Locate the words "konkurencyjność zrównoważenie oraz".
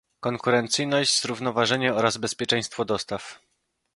0.19-2.17